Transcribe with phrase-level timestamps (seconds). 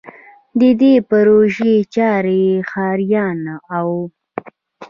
[0.59, 3.87] د دې پروژې چارې ښاریانو او